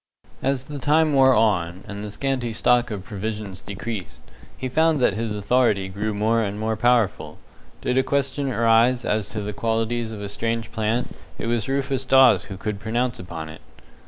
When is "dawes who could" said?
12.03-12.79